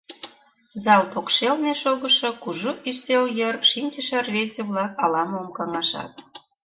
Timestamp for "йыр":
3.37-3.55